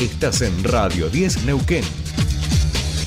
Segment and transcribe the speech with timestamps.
[0.00, 1.84] Estás en Radio 10 Neuquén.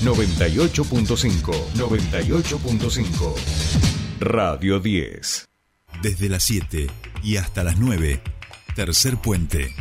[0.03, 1.51] 98.5.
[1.73, 3.35] 98.5.
[4.19, 5.49] Radio 10.
[6.03, 6.87] Desde las 7
[7.23, 8.21] y hasta las 9.
[8.75, 9.73] Tercer puente.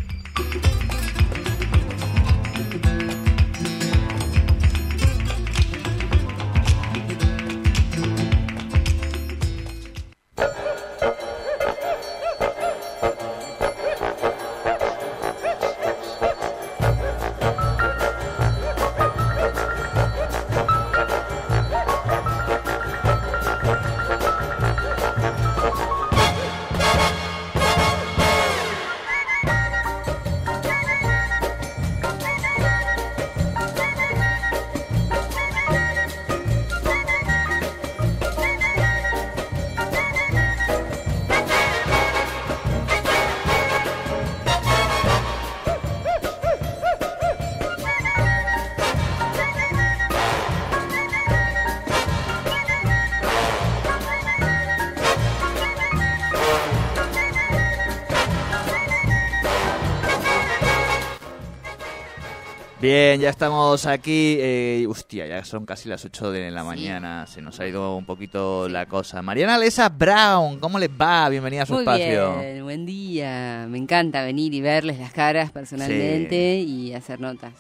[62.83, 64.39] Bien, ya estamos aquí.
[64.41, 67.29] Eh, hostia, ya son casi las 8 de la mañana.
[67.29, 69.23] Se nos ha ido un poquito la cosa.
[69.23, 71.29] Mariana Lesa Brown, ¿cómo les va?
[71.29, 72.41] Bienvenida a su Muy espacio.
[72.41, 73.67] bien, buen día.
[73.71, 77.53] Me encanta venir y verles las caras personalmente y hacer notas.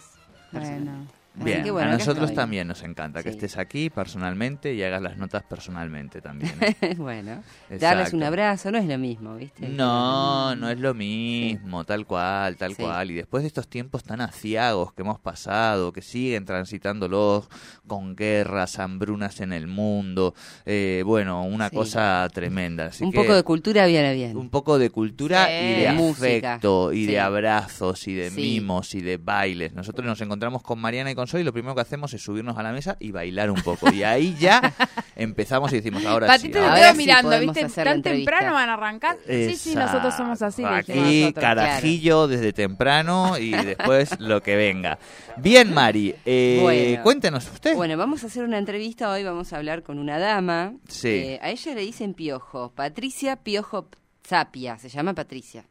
[0.51, 1.06] Bueno.
[1.34, 5.16] Bien, que bueno, a nosotros también nos encanta que estés aquí personalmente y hagas las
[5.16, 6.52] notas personalmente también.
[6.61, 6.94] ¿eh?
[6.98, 7.42] bueno,
[7.80, 9.66] darles un abrazo no es lo mismo, ¿viste?
[9.69, 12.83] No, no es lo mismo, tal cual, tal Sí.
[12.83, 13.11] cual.
[13.11, 17.48] Y después de estos tiempos tan aciagos que hemos pasado, que siguen transitándolos
[17.86, 20.34] con guerras, hambrunas en el mundo,
[20.67, 22.86] eh, bueno, una cosa tremenda.
[22.86, 24.36] Así un que poco de cultura viene bien.
[24.36, 26.55] un poco de cultura y de música.
[26.55, 29.72] afecto y de abrazos y de mimos y de bailes.
[29.72, 32.56] Nosotros nos encontramos con Mariana y con Soy y lo primero que hacemos es subirnos
[32.56, 33.92] a la mesa y bailar un poco.
[33.92, 34.73] Y ahí ya
[35.17, 36.33] empezamos y decimos, ahora sí.
[36.33, 37.85] Patito te ahora Ahora quedo sí mirando, podemos ¿viste?
[37.85, 39.17] ¿Tan temprano van a arrancar?
[39.27, 40.63] Sí, sí, nosotros somos así.
[40.63, 40.92] Exacto.
[40.92, 41.42] Aquí, nosotros.
[41.42, 44.98] carajillo desde temprano y después lo que venga.
[45.36, 47.02] Bien, Mari, eh, Bueno.
[47.02, 47.75] cuéntenos usted.
[47.75, 50.75] Bueno, vamos a hacer una entrevista hoy, vamos a hablar con una dama.
[50.89, 51.08] Sí.
[51.08, 53.89] Eh, a ella le dicen Piojo, Patricia Piojo
[54.27, 55.64] Zapia, se llama Patricia,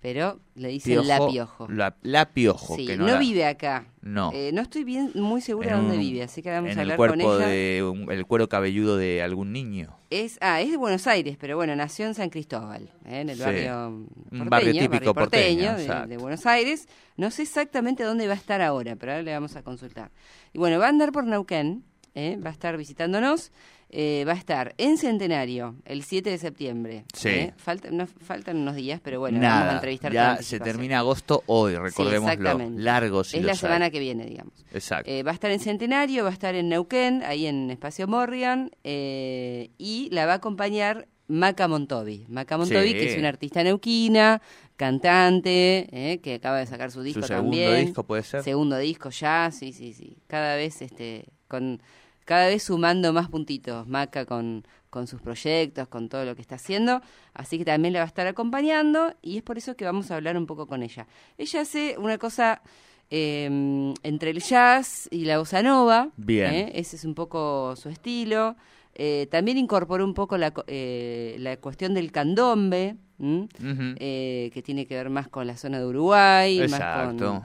[0.00, 1.68] pero le dicen La Piojo.
[1.68, 3.86] La, la Piojo, Sí, que no, no, la- vive acá.
[4.00, 4.30] No.
[4.32, 6.78] Eh, no estoy bien, muy segura de dónde un- vive, así que vamos a el
[6.92, 7.46] hablar con cuerpo ella.
[7.48, 9.96] de un- el cuero cabelludo de algún niño.
[10.10, 13.20] Es, ah, es de Buenos Aires, pero bueno, nació en San Cristóbal, ¿eh?
[13.20, 13.42] en el Sí.
[13.42, 16.88] barrio Un porteño, barrio típico porteño, de, de Buenos Aires.
[17.16, 20.10] No sé exactamente dónde va a estar ahora, pero ahora le vamos a consultar.
[20.52, 21.84] Y bueno, va a andar por Neuquén,
[22.14, 22.38] ¿eh?
[22.42, 23.50] va a estar visitándonos,
[23.90, 27.04] eh, va a estar en Centenario el 7 de septiembre.
[27.14, 27.28] Sí.
[27.28, 27.54] ¿eh?
[27.56, 31.42] Falta- no- faltan unos días, pero bueno, vamos a Nada, entrevistar ya se termina agosto
[31.46, 32.32] hoy, recordémoslo.
[32.32, 32.82] exactamente.
[32.82, 34.52] Largos y Es la semana que viene, digamos.
[34.72, 35.10] Exacto.
[35.10, 38.70] Eh, va a estar en Centenario, va a estar en Neuquén, ahí en Espacio Morrigan,
[38.84, 42.24] eh, y la va a acompañar Maca Montovi.
[42.28, 42.94] Maca Montovi, Sí.
[42.94, 44.40] que es una artista neuquina,
[44.76, 47.86] cantante, eh, que acaba de sacar su disco Su segundo también.
[47.86, 48.42] disco puede ser.
[48.42, 50.16] Segundo disco ya, sí, sí, sí.
[50.26, 51.80] Cada vez, este, con,
[52.28, 56.56] cada vez sumando más puntitos, Maca con, con sus proyectos, con todo lo que está
[56.56, 57.00] haciendo.
[57.32, 60.16] Así que también la va a estar acompañando y es por eso que vamos a
[60.16, 61.06] hablar un poco con ella.
[61.38, 62.60] Ella hace una cosa
[63.08, 66.10] eh, entre el jazz y la bossa nova.
[66.18, 66.52] Bien.
[66.52, 66.72] ¿eh?
[66.74, 68.56] Ese es un poco su estilo.
[68.94, 74.96] Eh, también incorporó un poco la, eh, la cuestión del candombe, eh, que tiene que
[74.96, 77.42] ver más con la zona de Uruguay, más con...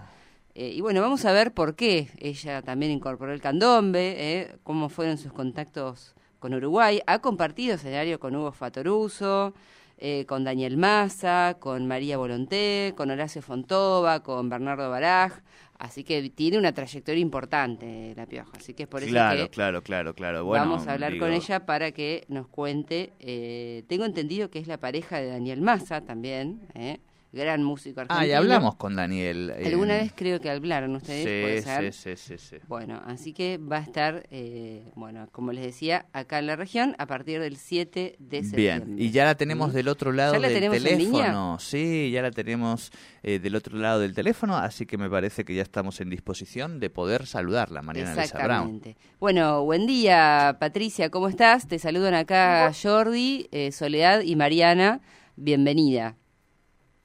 [0.55, 4.89] Eh, y bueno, vamos a ver por qué ella también incorporó el candombe, eh, cómo
[4.89, 7.01] fueron sus contactos con Uruguay.
[7.07, 9.53] Ha compartido escenario con Hugo Fatoruso,
[9.97, 15.39] eh, con Daniel Massa, con María Volonté, con Horacio Fontova, con Bernardo Baraj.
[15.79, 18.51] Así que tiene una trayectoria importante la Pioja.
[18.57, 20.45] Así que es por eso claro, que claro, claro, claro.
[20.45, 23.13] Bueno, vamos a hablar digo, con ella para que nos cuente.
[23.19, 26.99] eh, tengo entendido que es la pareja de Daniel Massa también, eh,
[27.33, 28.19] gran músico argentino.
[28.21, 29.51] Ah, y hablamos con Daniel.
[29.57, 31.93] eh, Alguna vez creo que hablaron ustedes, puede Sí, ser.
[31.93, 32.55] sí, sí, sí, sí.
[32.67, 36.95] Bueno, así que va a estar, eh, bueno, como les decía, acá en la región
[36.99, 38.85] a partir del 7 de septiembre.
[38.93, 41.57] Bien, y ya la tenemos del otro lado ¿Ya la del tenemos en teléfono.
[41.59, 42.91] Sí, ya la tenemos
[43.23, 46.79] eh, del otro lado del teléfono, así que me parece que ya estamos en disposición
[46.79, 48.75] de poder saludarla, Mariana Elsa Brown.
[48.77, 48.97] Exactamente.
[49.19, 51.67] Bueno, buen día, Patricia, ¿cómo estás?
[51.67, 55.01] Te saludan acá Jordi, eh, Soledad y Mariana.
[55.35, 56.15] Bienvenida.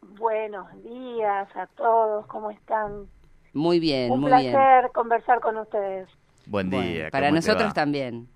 [0.01, 3.09] Buenos días a todos, ¿cómo están?
[3.53, 4.93] Muy bien, Un muy placer bien.
[4.93, 6.09] conversar con ustedes.
[6.47, 7.11] Buen Bueno, día.
[7.11, 8.29] para ¿cómo te nosotros también.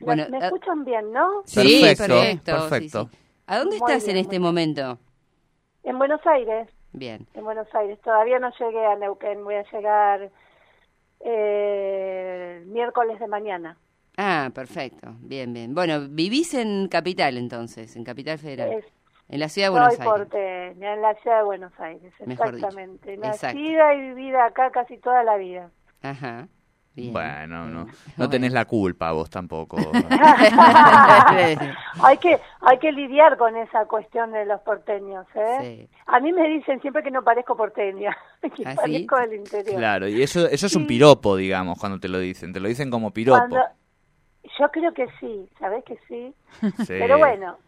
[0.00, 1.42] ¿Me- Bueno, ¿Me eh, escuchan bien, no?
[1.44, 2.52] Sí, Perfecto, perfecto.
[2.52, 3.10] sí, perfecto.
[3.10, 3.18] sí.
[3.46, 4.98] ¿A dónde Muy estás bien, en este momento?
[5.84, 7.26] En Buenos Aires, Bien.
[7.34, 8.00] en Buenos Aires.
[8.02, 10.30] Todavía no llegué a Neuquén, voy a llegar
[11.20, 13.78] eh, el miércoles de mañana.
[14.16, 15.14] Ah, perfecto.
[15.20, 15.74] Bien, bien.
[15.74, 18.78] Bueno, vivís en Capital entonces, en Capital Federal.
[18.78, 18.95] Es-
[19.28, 20.18] en la ciudad de Buenos Soy Aires.
[20.18, 22.56] porteña, en la ciudad de Buenos Aires, Mejor dicho.
[22.66, 23.14] exactamente.
[23.14, 23.46] Exacto.
[23.58, 25.70] Nacida y vivida acá casi toda la vida.
[26.02, 26.48] Ajá.
[26.94, 27.12] Bien.
[27.12, 27.86] Bueno, no,
[28.16, 29.76] no tenés la culpa vos tampoco.
[32.02, 35.58] hay que hay que lidiar con esa cuestión de los porteños, ¿eh?
[35.60, 35.88] Sí.
[36.06, 38.76] A mí me dicen siempre que no parezco porteña, que ¿Ah, sí?
[38.76, 39.76] parezco del interior.
[39.76, 42.52] claro, y eso, eso es un piropo, digamos, cuando te lo dicen.
[42.52, 43.38] Te lo dicen como piropo.
[43.40, 43.60] Cuando-
[44.58, 46.32] yo creo que sí, ¿sabés que sí?
[46.78, 46.84] Sí.
[46.86, 47.58] Pero bueno,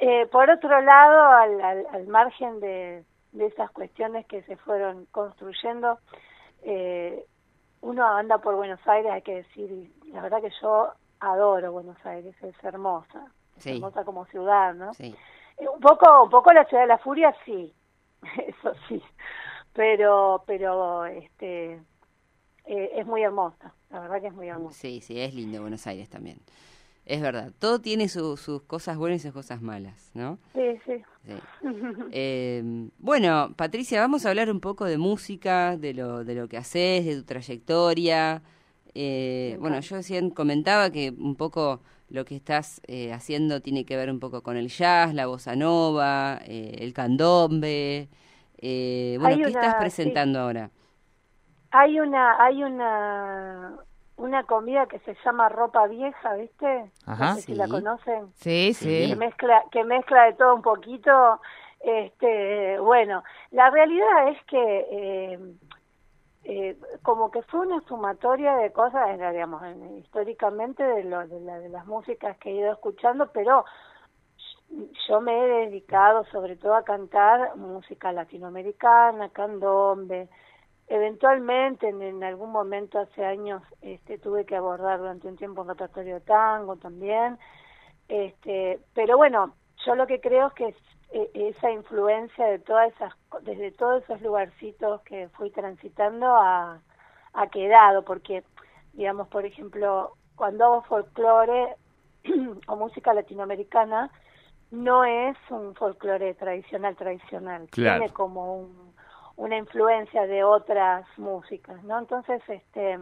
[0.00, 5.06] eh, por otro lado, al, al, al margen de, de esas cuestiones que se fueron
[5.06, 5.98] construyendo,
[6.62, 7.24] eh,
[7.82, 12.34] uno anda por Buenos Aires, hay que decir, la verdad que yo adoro Buenos Aires,
[12.42, 13.26] es hermosa,
[13.58, 14.94] es hermosa como ciudad, ¿no?
[14.94, 15.14] Sí.
[15.58, 17.72] Eh, Un poco, un poco la ciudad de la furia, sí,
[18.46, 19.02] eso sí,
[19.72, 21.74] pero, pero, este,
[22.66, 24.78] eh, es muy hermosa, la verdad que es muy hermosa.
[24.78, 26.38] Sí, sí, es lindo Buenos Aires también.
[27.06, 30.38] Es verdad, todo tiene su- sus cosas buenas y sus cosas malas, ¿no?
[30.54, 31.04] Sí, sí.
[31.26, 31.32] Sí.
[32.16, 32.62] Eh,
[32.98, 37.04] bueno, Patricia, vamos a hablar un poco de música, de lo, de lo que haces,
[37.06, 38.42] de tu trayectoria.
[38.94, 43.96] Eh, bueno, yo recién comentaba que un poco lo que estás eh, haciendo tiene que
[43.96, 48.08] ver un poco con el jazz, la bossa nova, eh, el candombe.
[48.58, 49.78] Eh, bueno, Hay ¿qué una- estás sí.
[49.80, 50.70] presentando ahora?
[51.70, 53.76] Hay una, hay una,
[54.16, 56.90] una comida que se llama ropa vieja, ¿viste?
[57.06, 57.30] Ajá.
[57.30, 58.32] No sé si la conocen.
[58.34, 59.08] Sí, Sí.
[59.10, 61.40] Que mezcla, que mezcla de todo un poquito.
[61.80, 65.38] Este, bueno, la realidad es que eh,
[66.44, 71.58] eh, como que fue una sumatoria de cosas, digamos, en- históricamente de, lo, de, la-
[71.58, 73.64] de las músicas que he ido escuchando, pero
[75.08, 80.28] yo me he dedicado sobre todo a cantar música latinoamericana, candombe.
[80.88, 85.68] Eventualmente, en, en algún momento hace años, este, tuve que abordar durante un tiempo un
[85.68, 87.38] repertorio de tango también.
[88.08, 89.54] Este, pero bueno,
[89.86, 90.76] yo lo que creo es que es,
[91.12, 96.80] eh, esa influencia de todas esas, desde todos esos lugarcitos que fui transitando ha,
[97.32, 98.44] ha quedado, porque,
[98.92, 101.76] digamos, por ejemplo, cuando hago folclore
[102.66, 104.10] o música latinoamericana,
[104.70, 107.68] no es un folclore tradicional, tradicional.
[107.70, 108.00] Claro.
[108.00, 108.93] Tiene como un-
[109.36, 111.98] una influencia de otras músicas, ¿no?
[111.98, 112.98] Entonces, este,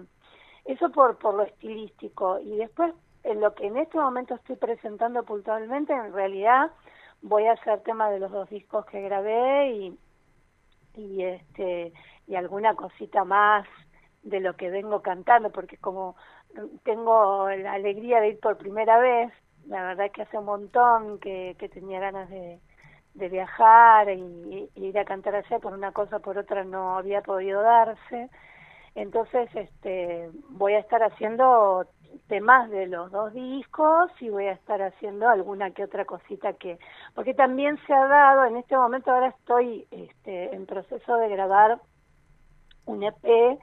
[0.64, 2.38] eso por, por lo estilístico.
[2.40, 2.94] Y después,
[3.25, 6.70] en lo que en este momento estoy presentando puntualmente, en realidad
[7.23, 9.99] voy a hacer tema de los dos discos que grabé y,
[10.94, 11.93] y este
[12.26, 13.67] y alguna cosita más
[14.23, 16.17] de lo que vengo cantando porque como
[16.85, 19.32] tengo la alegría de ir por primera vez
[19.67, 22.61] la verdad es que hace un montón que, que tenía ganas de,
[23.14, 27.20] de viajar y, y ir a cantar allá por una cosa por otra no había
[27.23, 28.31] podido darse
[28.94, 31.87] entonces este voy a estar haciendo
[32.29, 36.79] temas de los dos discos y voy a estar haciendo alguna que otra cosita que
[37.14, 41.79] porque también se ha dado en este momento ahora estoy este, en proceso de grabar
[42.87, 43.59] un EP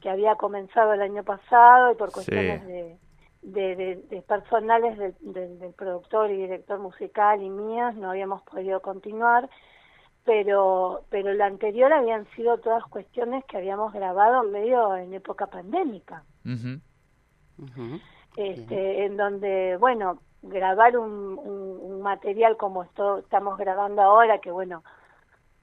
[0.00, 2.14] que había comenzado el año pasado y por Sí.
[2.14, 2.98] cuestiones de,
[3.44, 8.42] de, de- de personales del, del- del productor y director musical y mías no habíamos
[8.42, 9.48] podido continuar
[10.24, 16.24] pero pero la anterior habían sido todas cuestiones que habíamos grabado medio en época pandémica.
[17.58, 18.00] Ujú.
[18.36, 24.50] este, en donde, bueno, grabar un, un, un material como esto estamos grabando ahora, que
[24.50, 24.82] bueno,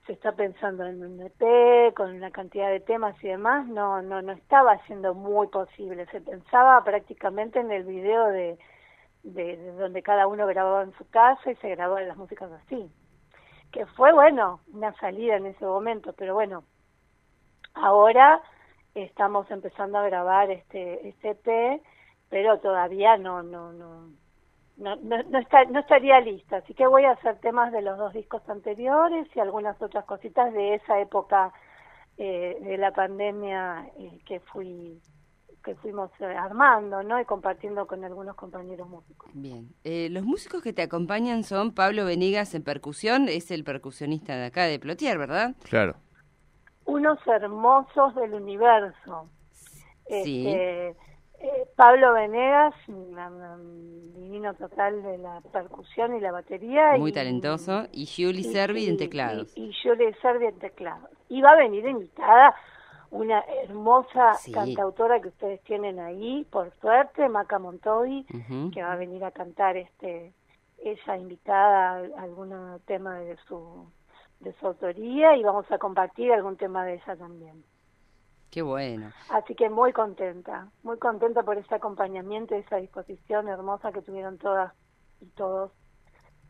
[0.05, 4.21] se está pensando en un EP con una cantidad de temas y demás, no, no,
[4.21, 6.05] no estaba siendo muy posible.
[6.07, 8.57] Se pensaba prácticamente en el video de,
[9.23, 12.91] de, de donde cada uno grababa en su casa y se grababan las músicas así.
[13.71, 16.63] Que fue, bueno, una salida en ese momento, pero bueno,
[17.73, 18.41] ahora
[18.95, 21.81] estamos empezando a grabar este, este EP,
[22.29, 24.09] pero todavía no, no, no,
[24.77, 26.57] no, no, no está, no estaría lista.
[26.57, 30.53] Así que voy a hacer temas de los dos discos anteriores y algunas otras cositas
[30.53, 31.53] de esa época
[32.17, 34.99] eh, de la pandemia eh, que fui
[35.63, 37.19] que fuimos eh, armando, ¿no?
[37.19, 39.29] Y compartiendo con algunos compañeros músicos.
[39.33, 39.69] Bien.
[39.83, 44.45] Eh, los músicos que te acompañan son Pablo Venegas en percusión, es el percusionista de
[44.45, 45.55] acá de Plotier, ¿verdad?
[45.63, 45.95] Claro.
[46.85, 49.29] Unos hermosos del universo.
[50.23, 50.47] Sí.
[50.47, 50.95] Este,
[51.43, 56.93] eh, Pablo Venegas, un, divino total de la percusión y la batería.
[56.97, 57.87] Muy y- talentoso.
[57.91, 59.51] Y Julie Servi en teclados.
[59.57, 61.09] Y, y Julie Servi en teclados.
[61.29, 62.55] Y va a venir invitada
[63.09, 64.51] una hermosa Sí.
[64.53, 68.71] cantautora que ustedes tienen ahí, por suerte, Maca Montovi, Ujú.
[68.71, 70.33] que va a venir a cantar este
[70.83, 72.51] ella invitada a algún
[72.85, 73.85] tema de su
[74.39, 77.63] de su autoría y vamos a compartir algún tema de ella también.
[78.51, 79.13] Qué bueno.
[79.29, 84.37] Así que muy contenta, muy contenta por ese acompañamiento y esa disposición hermosa que tuvieron
[84.37, 84.73] todas
[85.21, 85.71] y todos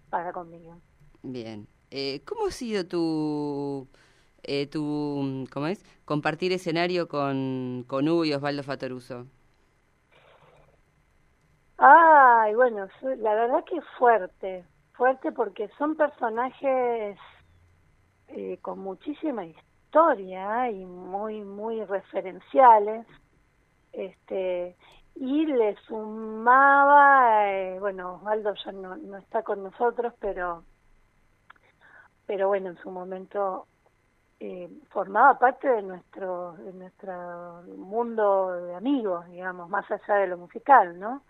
[0.10, 0.78] para conmigo.
[1.22, 1.68] Bien.
[1.92, 3.88] Eh, ¿Cómo ha sido tu,
[4.42, 5.86] eh, tu, ¿cómo es?
[6.04, 9.28] Compartir escenario con, con Hugo y Osvaldo Fatoruso.
[11.78, 12.88] Ay, bueno,
[13.20, 17.18] la verdad que fuerte, fuerte porque son personajes
[18.30, 23.06] eh, con muchísima historia y muy, muy referenciales.
[23.92, 24.76] Este,
[25.16, 30.64] y le sumaba, eh, bueno, Osvaldo ya no, no está con nosotros, pero,
[32.26, 33.68] pero bueno, en su momento
[34.40, 40.38] eh, formaba parte de nuestro, de nuestro mundo de amigos, digamos, más allá de lo
[40.38, 41.24] musical, ¿no?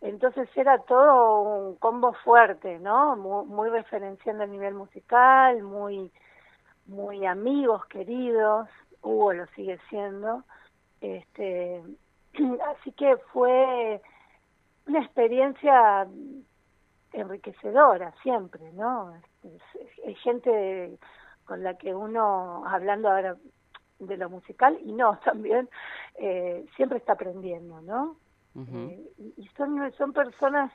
[0.00, 3.16] Entonces era todo un combo fuerte, ¿no?
[3.16, 6.12] Muy, muy referenciando a nivel musical, muy,
[6.86, 8.68] muy amigos, queridos,
[9.02, 10.44] Hugo lo sigue siendo,
[11.00, 11.82] este,
[12.74, 14.00] así que fue
[14.86, 16.06] una experiencia
[17.12, 19.14] enriquecedora siempre, ¿no?
[20.06, 20.98] Hay gente
[21.44, 23.36] con la que uno, hablando ahora
[23.98, 25.68] de lo musical, y no, también,
[26.16, 28.16] eh, siempre está aprendiendo, ¿no?
[28.56, 30.70] Eh, y son, son personas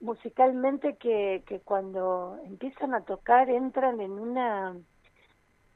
[0.00, 4.74] musicalmente que, que cuando empiezan a tocar entran en una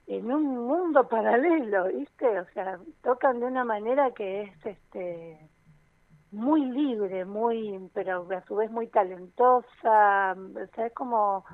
[0.07, 2.41] en un mundo paralelo, ¿viste?
[2.41, 5.39] O sea, tocan de una manera que es este
[6.31, 11.45] muy libre, muy pero a su vez muy talentosa, o sea, es como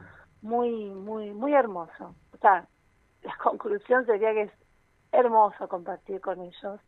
[0.42, 2.14] muy muy muy hermoso.
[2.32, 2.66] O sea,
[3.22, 4.52] la conclusión sería que es
[5.12, 6.80] hermoso compartir con ellos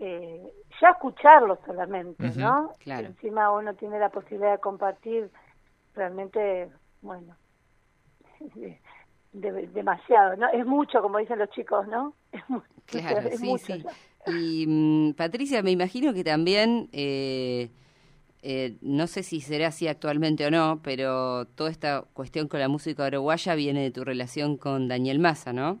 [0.00, 2.74] eh, ya escucharlo solamente, ¿no?
[2.78, 3.08] Claro.
[3.08, 5.30] Encima uno tiene la posibilidad de compartir
[5.94, 6.70] realmente,
[7.02, 7.34] bueno,
[9.38, 10.48] demasiado, ¿no?
[10.48, 12.14] Es mucho, como dicen los chicos, ¿no?
[12.88, 13.84] Es claro, sí, sí.
[14.26, 17.70] Y mm, Patricia, me imagino que también, eh,
[18.42, 22.68] eh, no sé si será así actualmente o no, pero toda esta cuestión con la
[22.68, 25.80] música uruguaya viene de tu relación con Daniel Massa, ¿no?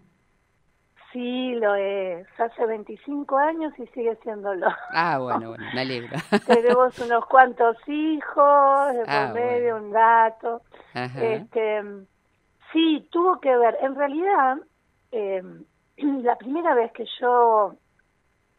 [1.12, 2.26] Sí, lo es.
[2.38, 4.66] Hace 25 años y sigue siéndolo.
[4.92, 6.16] Ah, bueno, bueno, me alegro.
[6.46, 10.62] Tenemos unos cuantos hijos, de ah, medio, un gato.
[10.94, 11.82] Este,
[12.72, 13.78] sí, tuvo que ver.
[13.80, 14.58] En realidad,
[15.12, 15.42] eh,
[15.96, 17.74] la primera vez que yo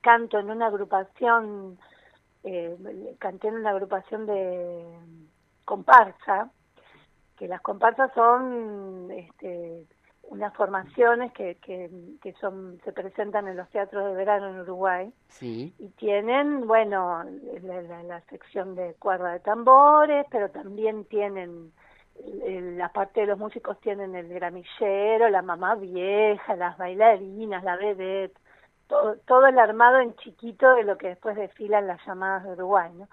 [0.02, 1.78] canto en una agrupación,
[2.44, 2.78] eh,
[3.20, 4.86] canté en una agrupación de
[5.66, 6.52] comparsa,
[7.38, 9.86] que las comparsas son este,
[10.30, 11.90] unas formaciones que, que,
[12.22, 15.74] que, son se presentan en los teatros de verano en Uruguay sí.
[15.80, 17.24] y tienen bueno
[17.62, 21.72] la, la, sección de cuerda de tambores pero también tienen
[22.78, 28.38] la parte de los músicos tienen el gramillero la mamá vieja las bailarinas la vedette
[28.88, 32.92] todo, todo el armado en chiquito de lo que después desfilan las llamadas de Uruguay
[32.94, 33.08] ¿no?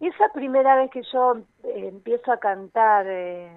[0.00, 3.50] y esa primera vez que yo eh, empiezo a cantar eh,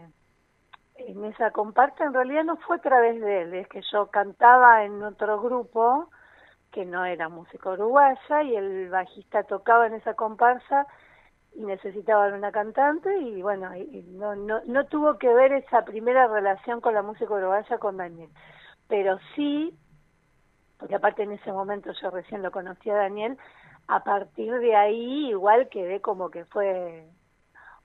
[0.95, 4.83] en esa comparsa en realidad no fue a través de él, es que yo cantaba
[4.83, 6.09] en otro grupo
[6.71, 10.87] que no era música uruguaya y el bajista tocaba en esa comparsa
[11.57, 13.71] y necesitaban una cantante y bueno,
[14.11, 18.29] no, no, no tuvo que ver esa primera relación con la música uruguaya con Daniel,
[18.87, 19.75] pero sí,
[20.77, 23.37] porque aparte en ese momento yo recién lo conocí a Daniel,
[23.87, 27.07] a partir de ahí igual quedé como que fue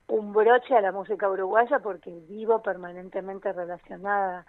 [0.08, 4.44] un broche a la música uruguaya porque vivo permanentemente relacionada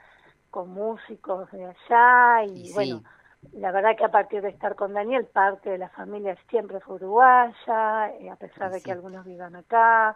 [0.52, 3.04] con músicos de allá y, bueno,
[3.52, 6.96] la verdad que a partir de estar con Daniel, parte de la familia siempre fue
[6.96, 10.16] uruguaya, eh, a pesar de que algunos vivan acá,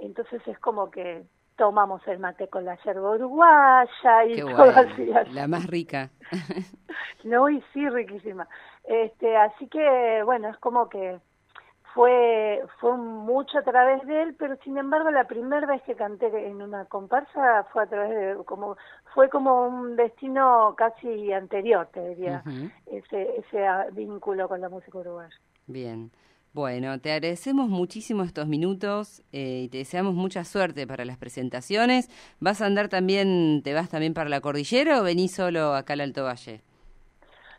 [0.00, 1.24] entonces es como que
[1.56, 6.10] tomamos el mate con la yerba uruguaya y todo así, La más rica.
[7.24, 8.48] no, y sí, riquísima.
[8.84, 11.20] Este, así que, bueno, es como que
[11.94, 16.26] fue fue mucho a través de él pero sin embargo la primera vez que canté
[16.26, 18.76] en una comparsa fue a través de como
[19.14, 22.42] fue como un destino casi anterior te diría
[22.86, 25.36] ese ese vínculo con la música uruguaya
[25.66, 26.10] bien
[26.54, 32.08] bueno, te agradecemos muchísimo estos minutos eh, y te deseamos mucha suerte para las presentaciones.
[32.38, 36.02] ¿Vas a andar también, te vas también para la cordillera o venís solo acá al
[36.02, 36.60] Alto Valle?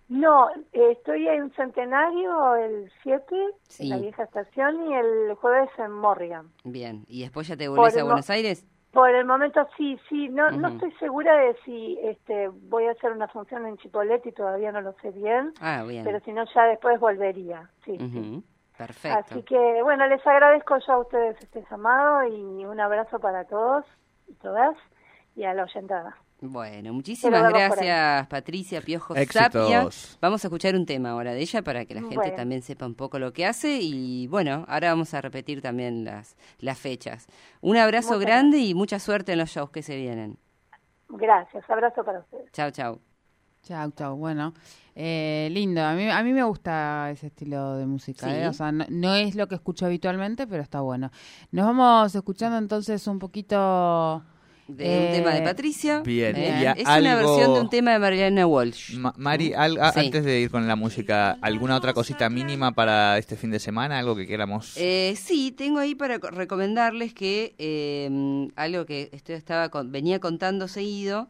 [0.07, 3.35] No, estoy en Centenario el 7,
[3.79, 6.51] en la vieja estación, y el jueves en Morrigan.
[6.63, 8.65] Bien, ¿y después ya te volvés a Buenos Aires?
[8.91, 13.11] Por el momento sí, sí, no, no estoy segura de si este voy a hacer
[13.11, 16.05] una función en Chipolete y todavía no lo sé bien, ah, bien.
[16.05, 17.97] pero si no ya después volvería, sí,
[18.77, 19.19] Perfecto.
[19.19, 23.85] Así que bueno, les agradezco ya a ustedes este llamado y un abrazo para todos
[24.27, 24.75] y todas
[25.35, 26.17] y a la oyentada.
[26.41, 29.87] Bueno, muchísimas gracias Patricia Piojo Sapia.
[30.21, 32.95] Vamos a escuchar un tema ahora de ella para que la gente también sepa un
[32.95, 37.27] poco lo que hace y bueno, ahora vamos a repetir también las, las fechas.
[37.61, 40.37] Un abrazo grande y mucha suerte en los shows que se vienen.
[41.07, 42.51] Gracias, abrazo para ustedes.
[42.51, 42.99] Chao, chao.
[43.63, 44.15] Chao, chao.
[44.15, 44.53] Bueno,
[44.93, 45.81] eh, lindo.
[45.83, 48.35] A mí, a mí me gusta ese estilo de música.
[48.35, 48.47] ¿eh?
[48.47, 51.09] O sea, no, es lo que escucho habitualmente, pero está bueno.
[51.51, 54.23] Nos vamos escuchando entonces un poquito
[54.67, 55.99] de un tema de eh, Patricia.
[56.01, 58.97] Bien, es una versión de un tema de Mariana Walsh.
[59.17, 63.59] Mari, antes de ir con la música, ¿alguna otra cosita mínima para este fin de
[63.59, 63.99] semana?
[63.99, 64.75] ¿Algo que queramos?
[64.77, 71.27] Eh, sí, tengo ahí para recomendarles que eh, algo que estaba venía contando seguido.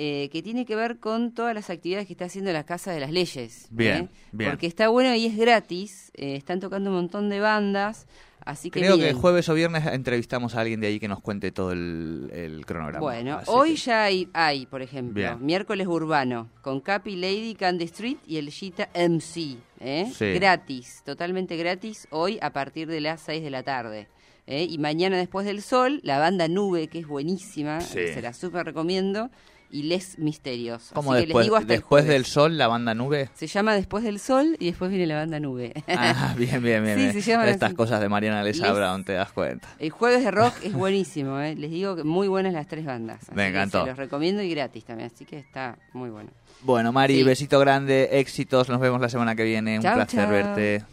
[0.00, 3.00] Eh, que tiene que ver con todas las actividades que está haciendo la Casa de
[3.00, 3.66] las Leyes.
[3.70, 4.50] Bien, bien.
[4.50, 6.12] Porque está bueno y es gratis.
[6.14, 8.06] están tocando un montón de bandas.
[8.48, 11.52] Así que Creo que jueves o viernes entrevistamos a alguien de ahí que nos cuente
[11.52, 13.00] todo el, cronograma.
[13.00, 18.38] Bueno, hoy ya hay, hay, por ejemplo, miércoles urbano, con Capi, Lady, Candy Street y
[18.38, 19.58] el Gita MC.
[19.80, 20.10] ¿eh?
[20.18, 24.08] Gratis, totalmente gratis, hoy a partir de las 6 de la tarde.
[24.46, 24.66] ¿eh?
[24.66, 29.30] Y mañana después del sol, la banda Nube, que es buenísima, se la súper recomiendo
[29.70, 30.90] y Les Misterios.
[30.94, 33.28] ¿Cómo después, después del sol la banda Nube?
[33.34, 35.72] Se llama Después del Sol y después viene la banda Nube.
[35.88, 37.12] Ah, bien, bien, bien.
[37.12, 39.68] Sí, Se llama Estas cosas de Mariana Lesa Brown, te das cuenta.
[39.78, 41.54] El jueves de rock es buenísimo, ¿eh?
[41.54, 43.20] les digo que muy buenas las tres bandas.
[43.32, 43.82] Me encantó.
[43.82, 46.30] Se los recomiendo y gratis también, así que está muy bueno.
[46.62, 50.84] Bueno, Mari, besito grande, éxitos, nos vemos la semana que viene, un placer verte.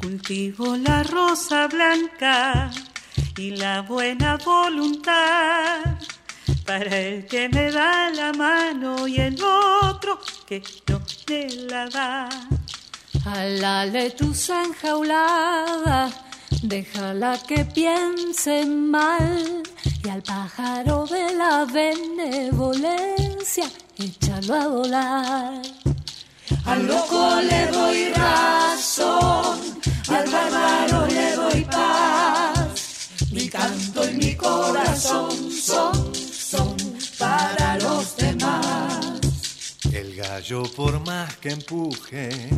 [0.00, 2.70] Cultivo la rosa blanca
[3.40, 5.80] y la buena voluntad
[6.66, 12.28] para el que me da la mano y el otro que no me la da.
[13.24, 16.10] A la letusa enjaulada,
[16.62, 19.62] déjala que piense mal
[20.04, 23.64] y al pájaro de la benevolencia,
[23.96, 25.62] échalo a volar.
[26.66, 32.19] Al loco le doy razón, al bárbaro le doy paz
[33.50, 36.76] canto y mi corazón son, son
[37.18, 39.76] para los demás.
[39.92, 42.48] El gallo por más que empuje,